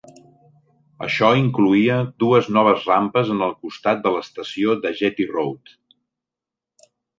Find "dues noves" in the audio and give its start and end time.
2.23-2.87